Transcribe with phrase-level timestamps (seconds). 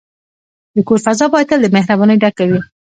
[0.75, 2.59] د کور فضا باید تل د مهربانۍ ډکه وي.